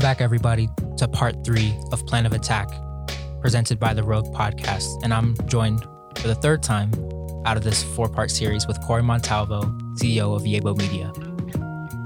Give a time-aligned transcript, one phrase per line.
[0.00, 2.68] back, everybody, to part three of Plan of Attack,
[3.42, 4.86] presented by the Rogue Podcast.
[5.02, 6.90] And I'm joined for the third time
[7.44, 9.62] out of this four part series with Corey Montalvo,
[9.96, 11.08] CEO of Yebo Media.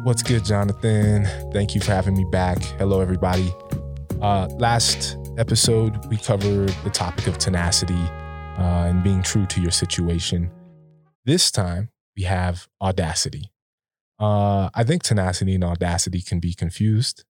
[0.02, 1.25] What's good, Jonathan?
[1.52, 2.61] Thank you for having me back.
[2.79, 3.52] Hello, everybody.
[4.20, 9.70] Uh, last episode, we covered the topic of tenacity uh, and being true to your
[9.70, 10.50] situation.
[11.24, 13.52] This time, we have audacity.
[14.18, 17.25] Uh, I think tenacity and audacity can be confused.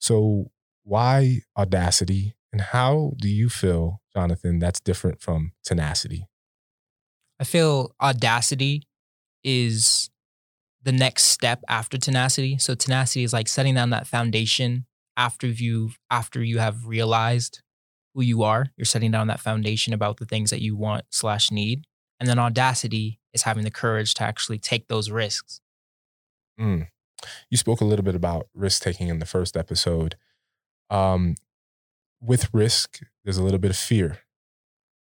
[0.00, 0.50] So,
[0.82, 6.26] why audacity and how do you feel, Jonathan, that's different from tenacity?
[7.38, 8.82] I feel audacity
[9.44, 10.10] is
[10.82, 12.58] the next step after tenacity.
[12.58, 14.86] So tenacity is like setting down that foundation
[15.16, 17.62] after you after you have realized
[18.14, 18.66] who you are.
[18.76, 21.84] You're setting down that foundation about the things that you want slash need.
[22.18, 25.60] And then audacity is having the courage to actually take those risks.
[26.58, 26.88] Mm.
[27.50, 30.16] You spoke a little bit about risk taking in the first episode.
[30.88, 31.34] Um,
[32.20, 34.18] with risk, there's a little bit of fear.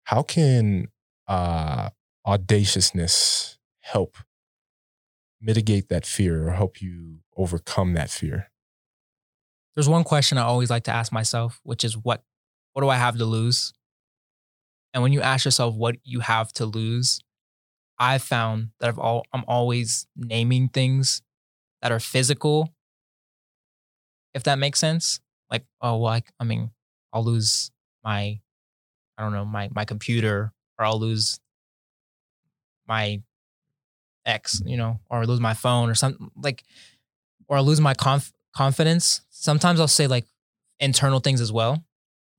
[0.04, 0.88] How can
[1.28, 1.90] uh,
[2.26, 4.16] audaciousness help
[5.40, 8.50] mitigate that fear or help you overcome that fear?
[9.74, 12.22] There's one question I always like to ask myself, which is what
[12.72, 13.72] what do I have to lose?
[14.92, 17.20] And when you ask yourself what you have to lose,
[17.98, 21.22] I've found that I've all I'm always naming things
[21.84, 22.74] that are physical.
[24.32, 25.20] If that makes sense.
[25.50, 26.70] Like, oh well, I, I mean,
[27.12, 27.70] I'll lose
[28.02, 28.40] my
[29.16, 31.38] I don't know, my my computer, or I'll lose
[32.88, 33.22] my
[34.26, 36.64] ex, you know, or lose my phone or something like
[37.48, 39.20] or I lose my conf- confidence.
[39.28, 40.24] Sometimes I'll say like
[40.80, 41.84] internal things as well.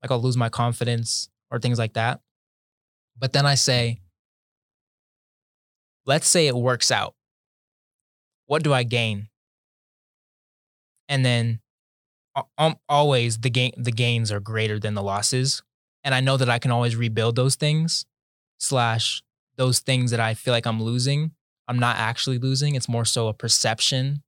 [0.02, 2.20] Like I'll lose my confidence or things like that.
[3.16, 4.00] But then I say,
[6.04, 7.14] let's say it works out.
[8.46, 9.28] What do I gain?
[11.08, 11.60] And then
[12.58, 15.62] um, always the gain the gains are greater than the losses.
[16.04, 18.06] And I know that I can always rebuild those things,
[18.58, 19.22] slash
[19.56, 21.32] those things that I feel like I'm losing.
[21.68, 22.74] I'm not actually losing.
[22.74, 24.22] It's more so a perception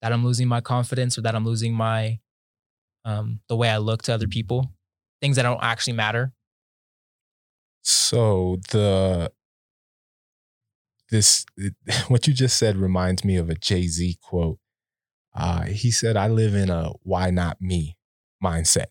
[0.00, 2.20] that I'm losing my confidence or that I'm losing my
[3.04, 4.72] um the way I look to other people.
[5.20, 6.32] Things that don't actually matter.
[7.82, 9.32] So the
[11.10, 11.44] this
[12.08, 14.58] what you just said reminds me of a Jay-Z quote.
[15.38, 17.96] Uh, he said, I live in a why not me
[18.42, 18.86] mindset.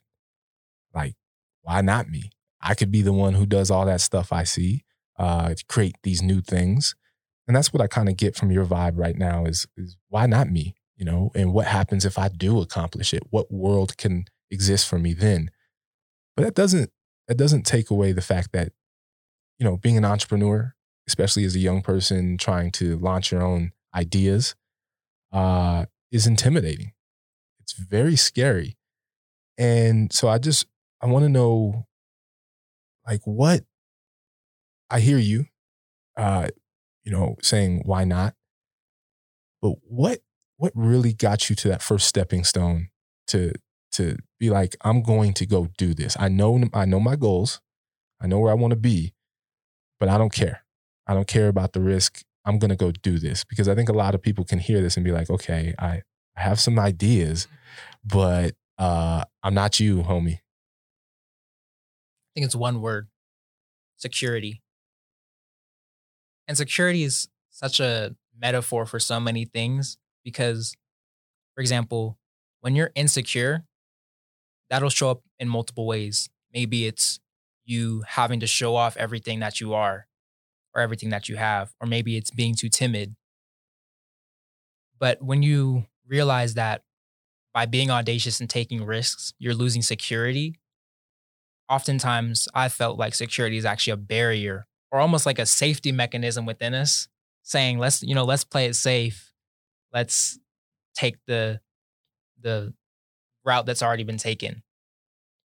[0.93, 1.15] Like,
[1.61, 2.31] why not me?
[2.61, 4.85] I could be the one who does all that stuff I see,
[5.19, 6.95] uh, create these new things.
[7.47, 10.25] And that's what I kind of get from your vibe right now is, is why
[10.25, 10.75] not me?
[10.95, 13.23] You know, and what happens if I do accomplish it?
[13.29, 15.51] What world can exist for me then?
[16.35, 16.91] But that doesn't
[17.27, 18.71] that doesn't take away the fact that,
[19.59, 20.75] you know, being an entrepreneur,
[21.07, 24.55] especially as a young person trying to launch your own ideas,
[25.33, 26.93] uh, is intimidating.
[27.59, 28.77] It's very scary.
[29.57, 30.65] And so I just,
[31.01, 31.87] I want to know
[33.05, 33.63] like what
[34.89, 35.45] I hear you,
[36.15, 36.49] uh,
[37.03, 38.35] you know, saying why not?
[39.61, 40.19] But what,
[40.57, 42.89] what really got you to that first stepping stone
[43.27, 43.53] to,
[43.93, 46.15] to be like, I'm going to go do this.
[46.19, 47.59] I know, I know my goals.
[48.21, 49.13] I know where I want to be,
[49.99, 50.63] but I don't care.
[51.05, 52.23] I don't care about the risk.
[52.47, 54.81] I'm going to go do this because I think a lot of people can hear
[54.81, 56.01] this and be like, okay, I,
[56.37, 57.45] I have some ideas,
[58.05, 60.35] but uh, I'm not you, homie.
[60.35, 63.09] I think it's one word
[63.97, 64.61] security.
[66.47, 70.73] And security is such a metaphor for so many things because,
[71.53, 72.17] for example,
[72.61, 73.65] when you're insecure,
[74.69, 76.29] that'll show up in multiple ways.
[76.53, 77.19] Maybe it's
[77.65, 80.06] you having to show off everything that you are
[80.75, 83.15] or everything that you have, or maybe it's being too timid.
[84.99, 86.83] But when you realize that
[87.53, 90.59] by being audacious and taking risks, you're losing security.
[91.69, 96.45] Oftentimes, I felt like security is actually a barrier or almost like a safety mechanism
[96.45, 97.07] within us
[97.43, 99.33] saying, let's, you know, let's play it safe.
[99.93, 100.39] Let's
[100.95, 101.59] take the,
[102.39, 102.73] the
[103.45, 104.63] route that's already been taken.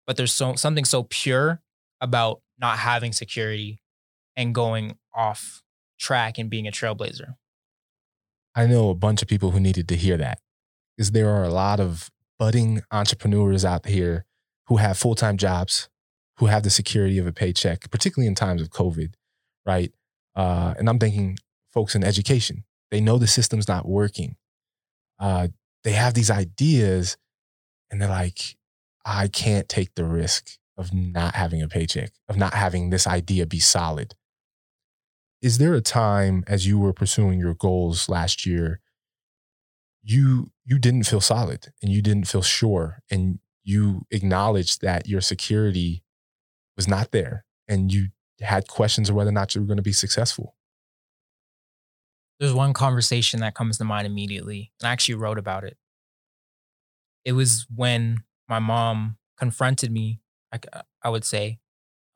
[0.06, 1.62] But there's so, something so pure
[2.00, 3.80] about not having security
[4.36, 5.62] and going off
[5.98, 7.34] track and being a trailblazer.
[8.54, 10.38] I know a bunch of people who needed to hear that
[10.96, 14.24] because there are a lot of budding entrepreneurs out here
[14.66, 15.88] who have full time jobs,
[16.38, 19.14] who have the security of a paycheck, particularly in times of COVID,
[19.66, 19.92] right?
[20.36, 21.38] Uh, and I'm thinking
[21.72, 24.36] folks in education, they know the system's not working.
[25.18, 25.48] Uh,
[25.82, 27.16] they have these ideas
[27.90, 28.56] and they're like,
[29.04, 33.46] I can't take the risk of not having a paycheck, of not having this idea
[33.46, 34.14] be solid.
[35.44, 38.80] Is there a time as you were pursuing your goals last year,
[40.02, 45.20] you you didn't feel solid and you didn't feel sure and you acknowledged that your
[45.20, 46.02] security
[46.76, 48.06] was not there and you
[48.40, 50.56] had questions of whether or not you were going to be successful.
[52.40, 55.76] There's one conversation that comes to mind immediately, and I actually wrote about it.
[57.22, 60.20] It was when my mom confronted me,
[60.50, 60.58] I,
[61.02, 61.58] I would say,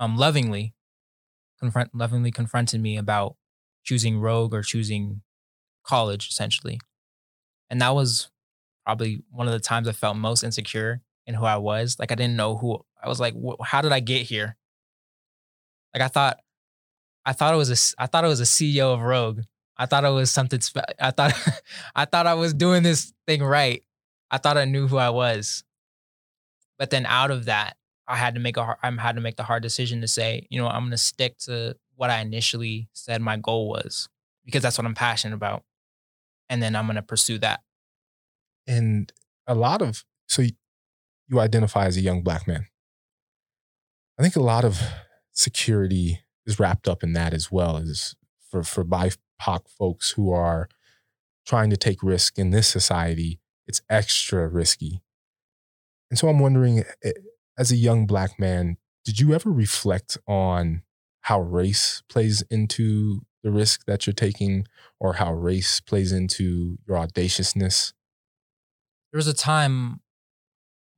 [0.00, 0.74] um, lovingly,
[1.58, 3.36] confront, lovingly confronted me about
[3.84, 5.22] choosing Rogue or choosing
[5.84, 6.78] college, essentially.
[7.70, 8.30] And that was
[8.84, 11.96] probably one of the times I felt most insecure in who I was.
[11.98, 13.20] Like I didn't know who I was.
[13.20, 14.56] Like, how did I get here?
[15.94, 16.38] Like I thought,
[17.24, 19.40] I thought it was a, I thought it was a CEO of Rogue.
[19.76, 20.60] I thought it was something.
[20.60, 21.34] Spe- I thought,
[21.94, 23.84] I thought I was doing this thing right.
[24.30, 25.64] I thought I knew who I was.
[26.78, 27.76] But then out of that,
[28.08, 30.60] I had to make a, I had to make the hard decision to say, you
[30.60, 34.08] know, I'm going to stick to what I initially said my goal was
[34.44, 35.64] because that's what I'm passionate about,
[36.48, 37.60] and then I'm going to pursue that.
[38.66, 39.12] And
[39.46, 40.42] a lot of so
[41.28, 42.66] you identify as a young black man.
[44.18, 44.80] I think a lot of
[45.32, 48.14] security is wrapped up in that as well as
[48.50, 50.68] for, for BIPOC folks who are
[51.46, 55.02] trying to take risk in this society, it's extra risky.
[56.10, 57.12] And so I'm wondering, eh,
[57.58, 60.82] as a young black man, did you ever reflect on
[61.22, 64.66] how race plays into the risk that you're taking
[65.00, 67.92] or how race plays into your audaciousness?
[69.12, 70.00] There was a time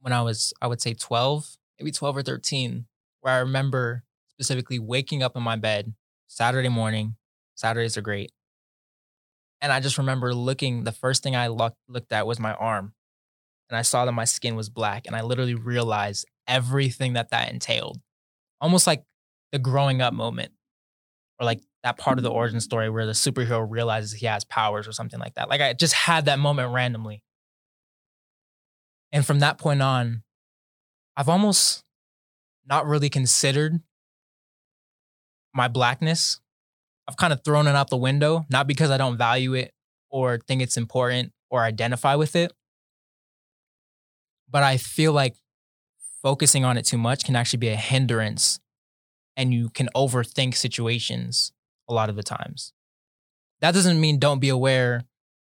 [0.00, 2.86] when I was, I would say 12, maybe 12 or 13,
[3.22, 5.94] where I remember specifically waking up in my bed
[6.26, 7.16] Saturday morning.
[7.54, 8.32] Saturdays are great.
[9.62, 12.94] And I just remember looking, the first thing I looked, looked at was my arm.
[13.70, 15.06] And I saw that my skin was black.
[15.06, 18.00] And I literally realized everything that that entailed.
[18.60, 19.04] Almost like
[19.52, 20.52] the growing up moment
[21.38, 24.86] or like that part of the origin story where the superhero realizes he has powers
[24.86, 25.48] or something like that.
[25.48, 27.22] Like I just had that moment randomly.
[29.12, 30.22] And from that point on,
[31.16, 31.84] I've almost
[32.68, 33.80] not really considered
[35.54, 36.40] my blackness.
[37.08, 39.72] I've kind of thrown it out the window, not because I don't value it
[40.10, 42.52] or think it's important or identify with it.
[44.50, 45.36] But I feel like
[46.22, 48.60] focusing on it too much can actually be a hindrance
[49.36, 51.52] and you can overthink situations
[51.88, 52.72] a lot of the times.
[53.60, 55.04] That doesn't mean don't be aware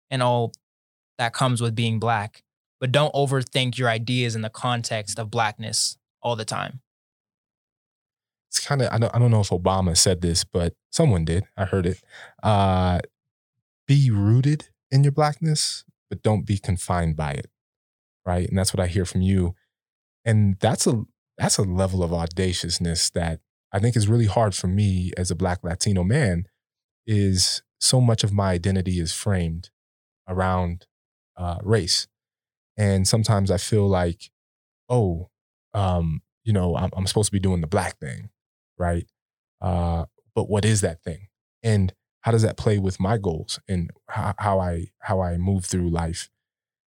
[0.09, 0.53] and all
[1.17, 2.43] that comes with being black
[2.79, 6.81] but don't overthink your ideas in the context of blackness all the time.
[8.49, 11.45] It's kind of I don't I don't know if Obama said this, but someone did.
[11.57, 12.01] I heard it.
[12.43, 12.99] Uh,
[13.87, 17.47] be rooted in your blackness, but don't be confined by it.
[18.25, 19.55] Right, and that's what I hear from you.
[20.25, 21.03] And that's a
[21.37, 23.41] that's a level of audaciousness that
[23.73, 26.47] I think is really hard for me as a black Latino man.
[27.07, 29.69] Is so much of my identity is framed
[30.27, 30.87] around
[31.37, 32.07] uh, race
[32.77, 34.29] and sometimes I feel like,
[34.89, 35.29] oh,
[35.73, 38.29] um, you know, I'm, I'm supposed to be doing the black thing,
[38.77, 39.05] right?
[39.61, 40.05] Uh,
[40.35, 41.27] but what is that thing?
[41.63, 45.65] And how does that play with my goals and how, how I how I move
[45.65, 46.29] through life?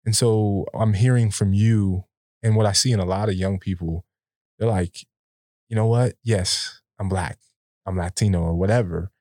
[0.09, 2.05] And so I'm hearing from you,
[2.41, 4.05] and what I see in a lot of young people,
[4.57, 5.05] they're like,
[5.67, 6.15] you know what?
[6.23, 7.37] Yes, I'm black,
[7.85, 9.11] I'm Latino, or whatever,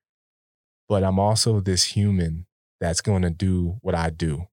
[0.89, 2.47] but I'm also this human
[2.81, 4.47] that's going to do what I do.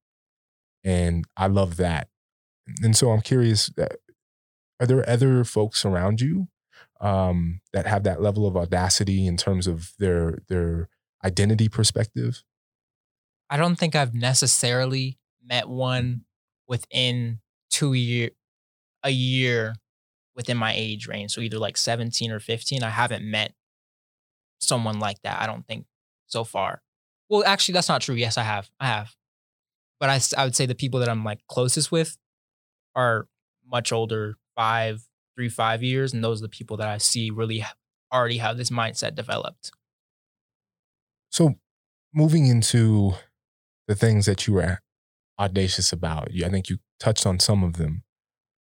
[0.84, 2.08] And I love that.
[2.82, 3.86] And so I'm curious, uh,
[4.78, 6.48] are there other folks around you
[7.00, 10.90] um, that have that level of audacity in terms of their their
[11.24, 12.42] identity perspective?
[13.48, 16.25] I don't think I've necessarily met one
[16.68, 18.30] within two year
[19.02, 19.74] a year
[20.34, 21.32] within my age range.
[21.32, 22.82] So either like 17 or 15.
[22.82, 23.54] I haven't met
[24.58, 25.40] someone like that.
[25.40, 25.86] I don't think
[26.26, 26.82] so far.
[27.28, 28.14] Well, actually, that's not true.
[28.14, 28.70] Yes, I have.
[28.78, 29.16] I have
[29.98, 32.16] but I, I would say the people that I'm like closest with
[32.94, 33.28] are
[33.66, 35.02] much older, five,
[35.34, 36.12] three, five years.
[36.12, 37.64] And those are the people that I see really
[38.12, 39.72] already have this mindset developed.
[41.30, 41.54] So
[42.14, 43.12] moving into
[43.88, 44.80] the things that you were
[45.38, 46.44] audacious about, you.
[46.44, 48.02] I think you touched on some of them.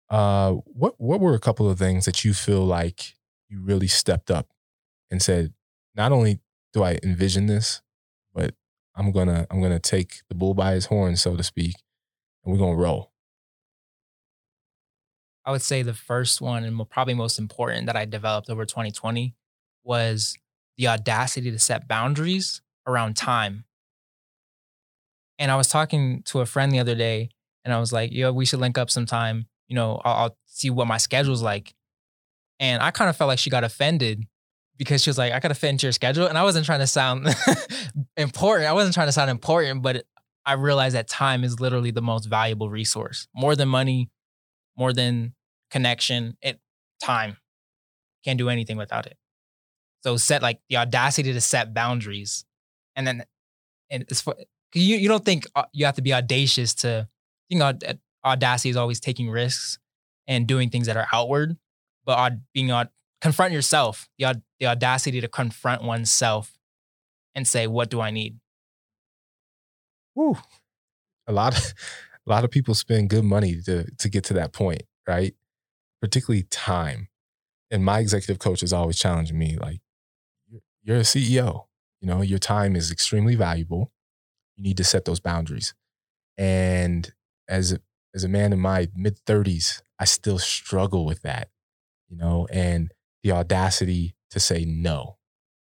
[0.10, 3.14] Uh, what what were a couple of things that you feel like
[3.48, 4.48] you really stepped up
[5.12, 5.54] and said,
[5.96, 6.40] not only
[6.74, 7.82] do I envision this,
[8.34, 8.56] but
[8.96, 11.76] I'm gonna I'm gonna take the bull by his horn, so to speak,
[12.44, 13.12] and we're gonna roll.
[15.46, 19.34] I would say the first one and probably most important that I developed over 2020
[19.84, 20.38] was
[20.78, 23.66] the audacity to set boundaries around time.
[25.40, 27.30] And I was talking to a friend the other day,
[27.66, 29.48] and I was like, "Yo, we should link up sometime.
[29.68, 31.74] You know, I'll, I'll see what my schedule's like."
[32.60, 34.28] And I kind of felt like she got offended
[34.80, 36.26] because she was like, I gotta fit into your schedule.
[36.26, 37.28] And I wasn't trying to sound
[38.18, 38.68] important.
[38.68, 40.06] I wasn't trying to sound important, but
[40.46, 43.28] I realized that time is literally the most valuable resource.
[43.36, 44.10] More than money,
[44.78, 45.36] more than
[45.70, 46.60] connection, it
[47.04, 47.38] time.
[48.24, 49.18] Can't do anything without it.
[50.02, 52.46] So set like the audacity to set boundaries.
[52.96, 53.26] And then
[53.90, 54.36] and it's for
[54.74, 57.08] you you don't think uh, you have to be audacious to
[57.50, 57.74] you know
[58.24, 59.80] audacity is always taking risks
[60.28, 61.58] and doing things that are outward,
[62.06, 62.90] but being on
[63.22, 66.58] confront yourself, the the audacity to confront oneself
[67.36, 68.40] and say, "What do I need?"
[70.16, 70.38] Woo.
[71.28, 71.74] A lot of
[72.28, 75.34] a lot of people spend good money to to get to that point, right?
[76.02, 77.08] Particularly time.
[77.72, 79.80] And my executive coach is always challenging me like
[80.84, 81.66] you're a CEO,
[82.02, 83.92] you know, your time is extremely valuable.
[84.60, 85.74] You need to set those boundaries.
[86.38, 87.10] And
[87.48, 87.80] as a,
[88.14, 91.48] as a man in my mid 30s, I still struggle with that,
[92.10, 92.92] you know, and
[93.24, 95.18] the audacity to say no.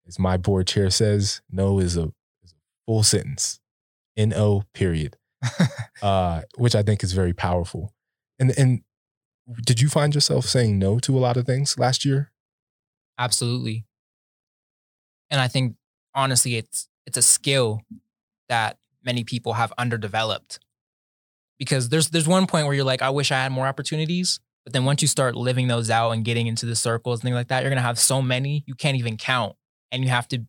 [0.05, 2.11] As my board chair says, no is a,
[2.43, 3.61] is a full sentence.
[4.17, 5.15] N-O period.
[6.01, 7.93] uh, which I think is very powerful.
[8.37, 8.81] And and
[9.65, 12.31] did you find yourself saying no to a lot of things last year?
[13.17, 13.85] Absolutely.
[15.29, 15.77] And I think
[16.13, 17.81] honestly it's it's a skill
[18.51, 20.59] that many people have underdeveloped.
[21.57, 24.39] Because there's there's one point where you're like, I wish I had more opportunities.
[24.63, 27.35] But then once you start living those out and getting into the circles and things
[27.35, 29.55] like that, you're gonna have so many you can't even count.
[29.91, 30.45] And you have to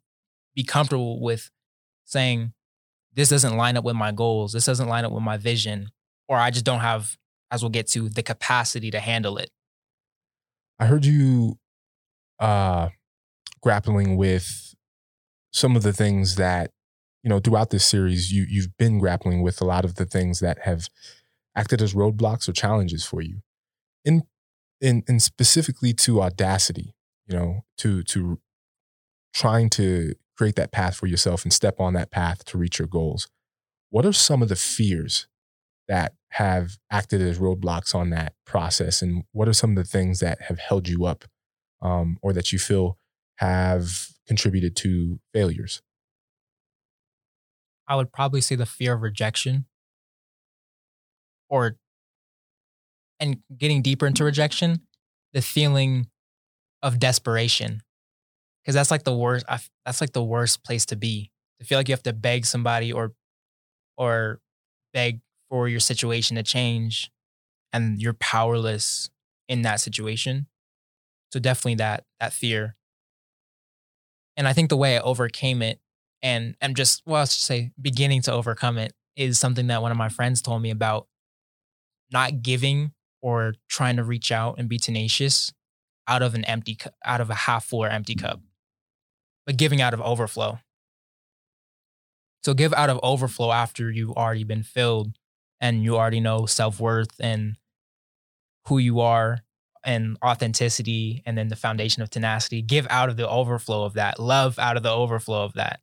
[0.55, 1.51] be comfortable with
[2.05, 2.53] saying,
[3.15, 4.53] this doesn't line up with my goals.
[4.53, 5.91] This doesn't line up with my vision.
[6.29, 7.17] Or I just don't have,
[7.51, 9.51] as we'll get to, the capacity to handle it.
[10.79, 11.59] I heard you
[12.39, 12.89] uh,
[13.61, 14.75] grappling with
[15.53, 16.71] some of the things that,
[17.23, 20.41] you know, throughout this series, you, you've been grappling with a lot of the things
[20.41, 20.89] that have
[21.57, 23.43] acted as roadblocks or challenges for you.
[24.05, 24.23] In,
[24.81, 26.95] in, in specifically to audacity,
[27.27, 28.41] you know, to, to
[29.33, 32.89] trying to create that path for yourself and step on that path to reach your
[32.89, 33.29] goals.
[33.91, 35.29] What are some of the fears
[35.87, 39.03] that have acted as roadblocks on that process?
[39.03, 41.25] And what are some of the things that have held you up
[41.81, 42.99] um, or that you feel
[43.37, 45.83] have contributed to failures?
[47.89, 49.67] I would probably say the fear of rejection
[51.49, 51.77] or,
[53.21, 54.81] and getting deeper into rejection,
[55.33, 56.07] the feeling
[56.83, 57.83] of desperation
[58.63, 59.45] because that's like the worst.
[59.49, 61.31] I, that's like the worst place to be.
[61.61, 63.13] To feel like you have to beg somebody or
[63.97, 64.41] or
[64.95, 65.21] beg
[65.51, 67.11] for your situation to change,
[67.73, 69.11] and you're powerless
[69.49, 70.47] in that situation.
[71.33, 72.77] So definitely that that fear.
[74.37, 75.81] And I think the way I overcame it,
[76.23, 79.91] and I'm just well, let's just say beginning to overcome it, is something that one
[79.91, 81.07] of my friends told me about.
[82.13, 85.53] Not giving or trying to reach out and be tenacious
[86.07, 88.41] out of an empty out of a half full or empty cup
[89.47, 90.59] but giving out of overflow.
[92.45, 95.17] So give out of overflow after you've already been filled
[95.61, 97.57] and you already know self worth and
[98.67, 99.41] who you are
[99.85, 102.63] and authenticity and then the foundation of tenacity.
[102.63, 105.81] Give out of the overflow of that, love out of the overflow of that.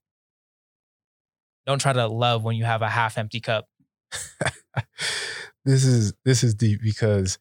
[1.69, 3.67] Don't try to love when you have a half empty cup.
[5.65, 7.38] this is this is deep because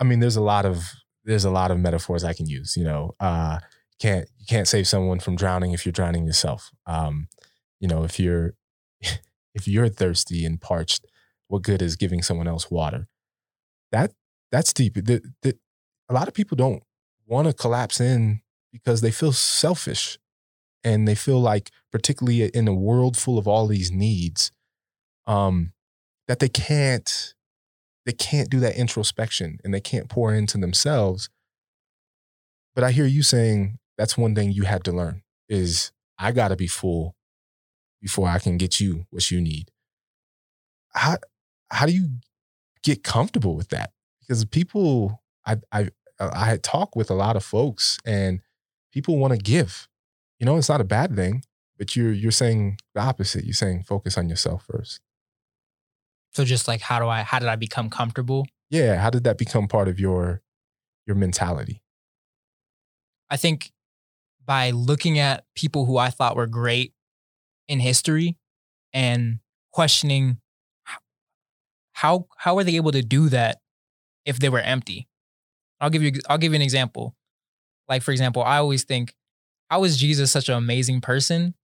[0.00, 0.82] I mean there's a lot of
[1.24, 3.14] there's a lot of metaphors I can use, you know.
[3.20, 3.60] Uh
[4.00, 6.72] can't you can't save someone from drowning if you're drowning yourself.
[6.86, 7.28] Um,
[7.78, 8.54] you know, if you're
[9.54, 11.06] if you're thirsty and parched,
[11.46, 13.06] what good is giving someone else water?
[13.92, 14.10] That
[14.50, 14.94] that's deep.
[14.94, 15.56] The, the,
[16.08, 16.82] a lot of people don't
[17.28, 18.40] want to collapse in
[18.72, 20.18] because they feel selfish
[20.84, 24.52] and they feel like, particularly in a world full of all these needs,
[25.26, 25.72] um,
[26.26, 27.34] that they can't
[28.06, 31.28] they can't do that introspection and they can't pour into themselves.
[32.74, 36.48] But I hear you saying that's one thing you had to learn is I got
[36.48, 37.16] to be full
[38.00, 39.70] before I can get you what you need.
[40.94, 41.18] How
[41.70, 42.10] how do you
[42.82, 43.90] get comfortable with that?
[44.20, 48.40] Because people I I I talk with a lot of folks and
[48.92, 49.87] people want to give.
[50.38, 51.42] You know, it's not a bad thing,
[51.76, 53.44] but you're you're saying the opposite.
[53.44, 55.00] You're saying focus on yourself first.
[56.32, 58.46] So just like how do I how did I become comfortable?
[58.70, 60.42] Yeah, how did that become part of your
[61.06, 61.82] your mentality?
[63.30, 63.72] I think
[64.44, 66.94] by looking at people who I thought were great
[67.66, 68.36] in history
[68.92, 69.40] and
[69.72, 70.38] questioning
[71.92, 73.58] how how were they able to do that
[74.24, 75.08] if they were empty.
[75.80, 77.14] I'll give you I'll give you an example.
[77.88, 79.14] Like for example, I always think
[79.68, 81.54] how is Jesus such an amazing person?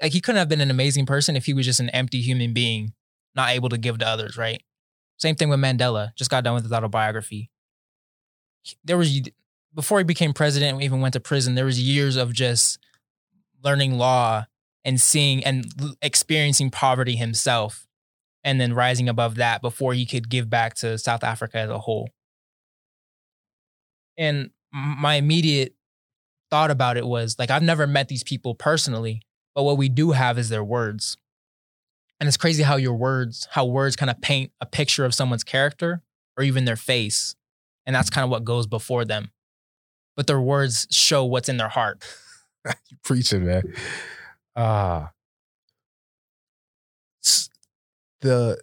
[0.00, 2.52] Like he couldn't have been an amazing person if he was just an empty human
[2.52, 2.92] being,
[3.34, 4.62] not able to give to others, right?
[5.18, 6.14] Same thing with Mandela.
[6.16, 7.50] Just got done with his autobiography.
[8.84, 9.20] There was
[9.74, 12.78] before he became president and even went to prison, there was years of just
[13.62, 14.46] learning law
[14.84, 15.66] and seeing and
[16.02, 17.86] experiencing poverty himself
[18.44, 21.78] and then rising above that before he could give back to South Africa as a
[21.78, 22.08] whole.
[24.18, 25.74] And my immediate
[26.52, 29.22] thought about it was like, I've never met these people personally,
[29.54, 31.16] but what we do have is their words.
[32.20, 35.44] And it's crazy how your words, how words kind of paint a picture of someone's
[35.44, 36.02] character
[36.36, 37.34] or even their face.
[37.86, 39.30] And that's kind of what goes before them.
[40.14, 42.04] But their words show what's in their heart.
[42.66, 43.62] you preaching, man.
[44.54, 45.06] Ah.
[45.06, 45.08] Uh,
[48.20, 48.60] the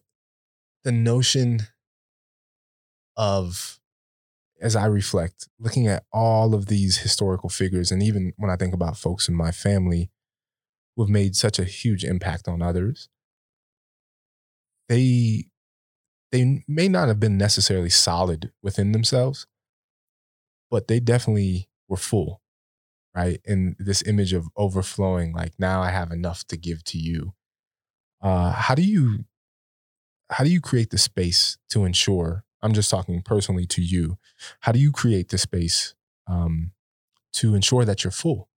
[0.84, 1.62] the notion
[3.18, 3.80] of
[4.62, 8.74] as I reflect, looking at all of these historical figures, and even when I think
[8.74, 10.12] about folks in my family
[10.96, 13.10] who have made such a huge impact on others,
[14.88, 15.46] they
[16.32, 19.48] they may not have been necessarily solid within themselves,
[20.70, 22.42] but they definitely were full,
[23.16, 23.40] right?
[23.46, 27.34] And this image of overflowing, like now I have enough to give to you.
[28.22, 29.26] Uh, how do you
[30.30, 34.18] how do you create the space to ensure i'm just talking personally to you.
[34.62, 35.94] How do you create the space
[36.28, 36.72] um,
[37.34, 38.50] to ensure that you're full?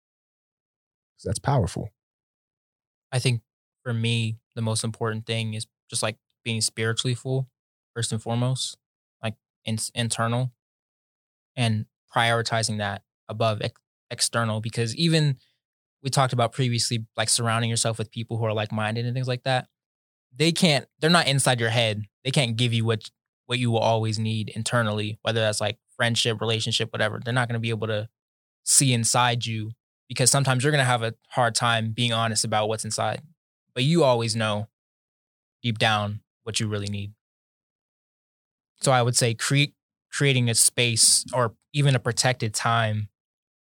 [1.25, 1.91] That's powerful.
[3.13, 3.43] I think
[3.85, 7.49] for me the most important thing is just like being spiritually full
[7.95, 8.77] first and foremost
[9.23, 10.53] like in, internal
[11.55, 13.81] and prioritizing that above ex-
[14.11, 15.37] external because even
[16.03, 19.45] we talked about previously like surrounding yourself with people who are like-minded and things like
[19.45, 19.69] that
[20.37, 22.05] they can't they're not inside your head.
[22.25, 23.11] They can't give you what
[23.53, 27.55] what you will always need internally whether that's like friendship relationship whatever they're not going
[27.55, 28.09] to be able to
[28.65, 29.71] see inside you
[30.09, 33.21] because sometimes you're going to have a hard time being honest about what's inside
[33.75, 34.69] but you always know
[35.63, 37.13] deep down what you really need
[38.81, 39.75] so i would say create
[40.11, 43.09] creating a space or even a protected time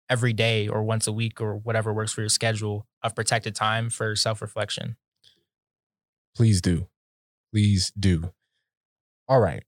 [0.09, 3.91] every day or once a week or whatever works for your schedule of protected time
[3.91, 4.97] for self-reflection
[6.37, 6.87] Please do.
[7.51, 8.33] Please do.
[9.27, 9.63] All right.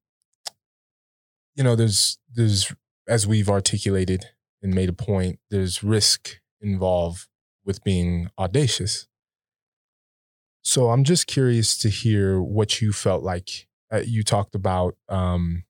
[1.59, 2.73] You know, there's there's
[3.09, 4.27] as we've articulated
[4.63, 7.27] and made a point, there's risk involved
[7.65, 9.09] with being audacious.
[10.63, 13.67] So I'm just curious to hear what you felt like.
[13.93, 15.65] Uh, you talked about um,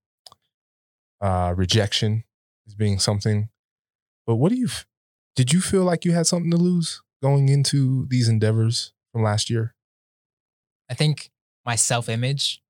[1.23, 2.25] uh, rejection
[2.67, 3.49] as being something,
[4.27, 4.69] but what do you?
[5.37, 9.49] Did you feel like you had something to lose going into these endeavors from last
[9.49, 9.75] year?
[10.91, 11.31] I think
[11.65, 12.61] my self image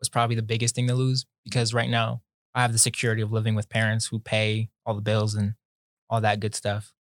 [0.00, 2.22] was probably the biggest thing to lose because right now
[2.54, 5.54] I have the security of living with parents who pay all the bills and
[6.10, 6.92] all that good stuff.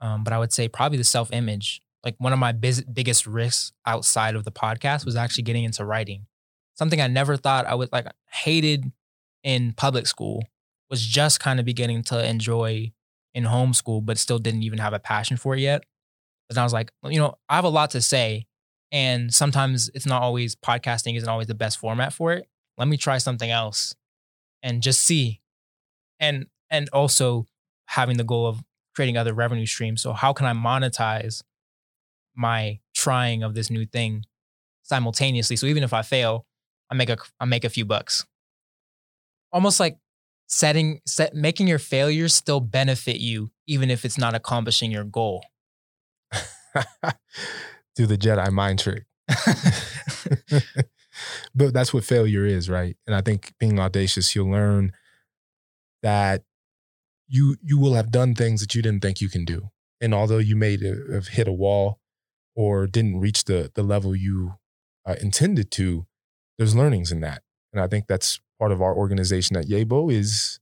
[0.00, 1.82] Um, but I would say probably the self image.
[2.04, 5.84] Like one of my biz- biggest risks outside of the podcast was actually getting into
[5.84, 6.26] writing.
[6.74, 8.90] Something I never thought I would like hated
[9.42, 10.44] in public school
[10.88, 12.92] was just kind of beginning to enjoy
[13.34, 15.84] in homeschool, but still didn't even have a passion for it yet.
[16.48, 18.46] And I was like, you know, I have a lot to say,
[18.90, 22.48] and sometimes it's not always podcasting isn't always the best format for it.
[22.76, 23.94] Let me try something else
[24.62, 25.40] and just see.
[26.18, 27.46] And and also
[27.86, 28.60] having the goal of
[28.94, 30.02] creating other revenue streams.
[30.02, 31.42] So how can I monetize
[32.34, 34.24] my trying of this new thing
[34.82, 35.56] simultaneously?
[35.56, 36.46] So even if I fail,
[36.90, 38.24] I make a I make a few bucks.
[39.52, 39.98] Almost like
[40.46, 45.44] setting set making your failures still benefit you even if it's not accomplishing your goal.
[47.94, 49.04] do the Jedi mind trick.
[51.54, 52.96] but that's what failure is, right?
[53.06, 54.92] And I think being audacious, you'll learn
[56.02, 56.42] that
[57.28, 59.70] you you will have done things that you didn't think you can do.
[60.00, 60.78] And although you may
[61.12, 62.00] have hit a wall
[62.56, 64.54] or didn't reach the the level you
[65.06, 66.06] uh, intended to,
[66.58, 67.42] there's learnings in that.
[67.72, 70.58] And I think that's part of our organization at Yabo is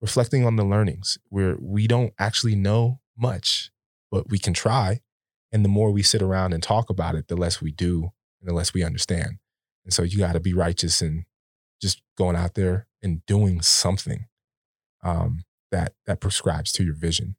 [0.00, 3.70] reflecting on the learnings where we don't actually know much,
[4.10, 5.00] but we can try
[5.52, 8.10] and the more we sit around and talk about it, the less we do
[8.40, 9.36] and the less we understand.
[9.84, 11.24] And so you got to be righteous and
[11.80, 14.26] just going out there and doing something
[15.02, 17.36] um, that that prescribes to your vision.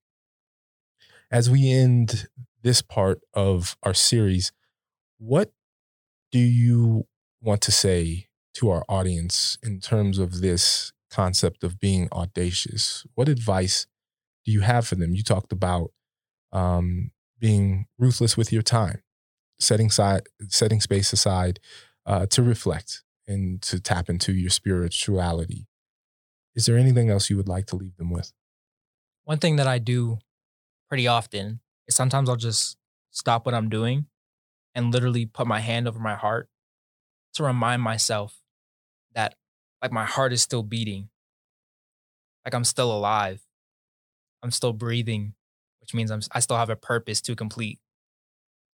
[1.32, 2.28] As we end
[2.62, 4.52] this part of our series,
[5.18, 5.54] what
[6.32, 7.08] do you
[7.42, 13.06] want to say to our audience in terms of this concept of being audacious?
[13.16, 13.88] What advice
[14.46, 15.16] do you have for them?
[15.16, 15.92] You talked about
[16.52, 19.02] um, being ruthless with your time,
[19.60, 21.60] setting side, setting space aside
[22.06, 25.68] uh, to reflect and to tap into your spirituality.
[26.56, 28.32] Is there anything else you would like to leave them with?
[29.24, 30.20] One thing that I do
[30.90, 32.78] pretty often is sometimes I'll just
[33.12, 34.08] stop what I'm doing
[34.76, 36.50] and literally put my hand over my heart
[37.36, 38.42] to remind myself
[39.16, 39.36] that
[39.82, 41.10] like my heart is still beating.
[42.46, 43.42] Like I'm still alive.
[44.44, 45.36] I'm still breathing
[45.84, 47.78] which means I'm, I still have a purpose to complete.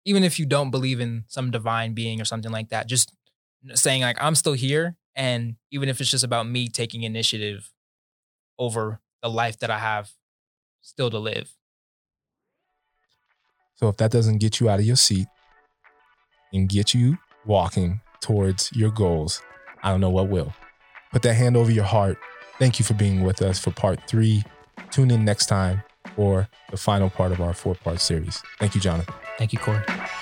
[0.09, 3.13] Even if you don't believe in some divine being or something like that, just
[3.75, 7.71] saying like I'm still here, and even if it's just about me taking initiative
[8.59, 10.11] over the life that I have
[10.81, 11.53] still to live.
[13.75, 15.29] So if that doesn't get you out of your seat
[16.55, 19.43] and get you walking towards your goals,
[19.83, 20.55] I don't know what will.
[21.13, 22.17] Put that hand over your heart.
[22.59, 24.43] Thank you for being with us for part three.
[24.91, 25.83] Tune in next time
[26.17, 28.43] for the final part of our four part series.
[28.59, 29.15] Thank you, Jonathan.
[29.39, 30.18] Thank you, Corey.